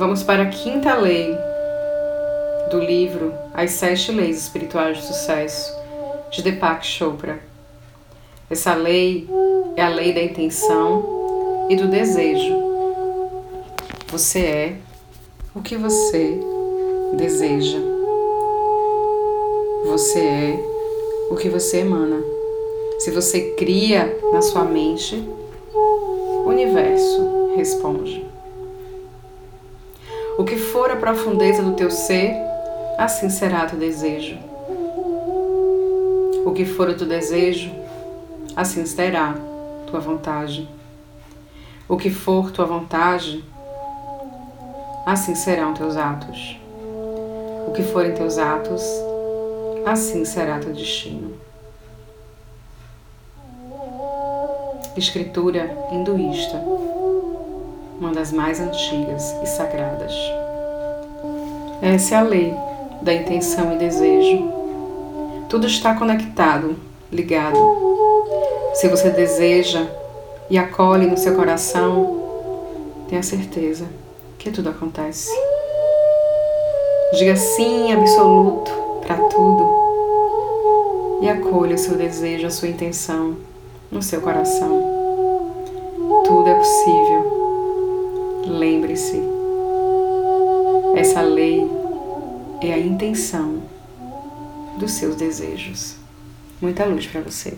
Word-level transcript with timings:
Vamos 0.00 0.22
para 0.22 0.44
a 0.44 0.48
quinta 0.48 0.94
lei 0.94 1.36
do 2.70 2.80
livro 2.80 3.34
As 3.52 3.72
Sete 3.72 4.10
Leis 4.10 4.38
Espirituais 4.38 4.96
do 4.96 5.04
Sucesso, 5.04 5.76
de 6.30 6.42
Deepak 6.42 6.86
Chopra. 6.86 7.38
Essa 8.48 8.72
lei 8.72 9.28
é 9.76 9.82
a 9.82 9.90
lei 9.90 10.14
da 10.14 10.22
intenção 10.22 11.66
e 11.68 11.76
do 11.76 11.86
desejo. 11.86 12.56
Você 14.08 14.38
é 14.38 14.76
o 15.54 15.60
que 15.60 15.76
você 15.76 16.40
deseja. 17.18 17.78
Você 19.84 20.18
é 20.18 21.28
o 21.30 21.36
que 21.36 21.50
você 21.50 21.80
emana. 21.80 22.24
Se 23.00 23.10
você 23.10 23.50
cria 23.50 24.18
na 24.32 24.40
sua 24.40 24.64
mente, 24.64 25.22
o 25.74 26.48
universo 26.48 27.52
responde. 27.54 28.29
O 30.40 30.44
que 30.44 30.56
for 30.56 30.90
a 30.90 30.96
profundeza 30.96 31.62
do 31.62 31.74
teu 31.74 31.90
ser, 31.90 32.34
assim 32.96 33.28
será 33.28 33.66
teu 33.66 33.78
desejo. 33.78 34.38
O 36.46 36.52
que 36.54 36.64
for 36.64 36.88
o 36.88 36.96
teu 36.96 37.06
desejo, 37.06 37.70
assim 38.56 38.86
será 38.86 39.34
tua 39.86 40.00
vontade. 40.00 40.66
O 41.86 41.98
que 41.98 42.08
for 42.08 42.50
tua 42.50 42.64
vontade, 42.64 43.44
assim 45.04 45.34
serão 45.34 45.74
teus 45.74 45.94
atos. 45.94 46.58
O 47.68 47.72
que 47.72 47.82
forem 47.82 48.14
teus 48.14 48.38
atos, 48.38 48.82
assim 49.84 50.24
será 50.24 50.58
teu 50.58 50.72
destino. 50.72 51.34
Escritura 54.96 55.70
hinduísta, 55.92 56.64
uma 58.00 58.12
das 58.12 58.32
mais 58.32 58.58
antigas 58.58 59.34
e 59.42 59.46
sagradas. 59.46 60.12
Essa 61.82 62.14
é 62.14 62.18
a 62.18 62.22
lei 62.22 62.54
da 63.02 63.12
intenção 63.12 63.74
e 63.74 63.78
desejo. 63.78 64.50
Tudo 65.50 65.66
está 65.66 65.94
conectado, 65.94 66.76
ligado. 67.12 67.58
Se 68.74 68.88
você 68.88 69.10
deseja 69.10 69.86
e 70.48 70.56
acolhe 70.56 71.06
no 71.06 71.16
seu 71.18 71.34
coração, 71.36 72.22
tenha 73.08 73.22
certeza 73.22 73.84
que 74.38 74.50
tudo 74.50 74.70
acontece. 74.70 75.30
Diga 77.18 77.36
sim 77.36 77.92
absoluto 77.92 78.70
para 79.06 79.16
tudo 79.16 79.80
e 81.20 81.28
acolha 81.28 81.74
o 81.74 81.78
seu 81.78 81.96
desejo, 81.96 82.46
a 82.46 82.50
sua 82.50 82.68
intenção 82.68 83.36
no 83.90 84.00
seu 84.00 84.22
coração. 84.22 84.88
Tudo 86.24 86.48
é 86.48 86.54
possível. 86.54 87.39
Lembre-se, 88.50 89.16
essa 90.96 91.20
lei 91.20 91.70
é 92.60 92.74
a 92.74 92.78
intenção 92.78 93.62
dos 94.76 94.90
seus 94.90 95.14
desejos. 95.14 95.94
Muita 96.60 96.84
luz 96.84 97.06
para 97.06 97.20
você. 97.20 97.56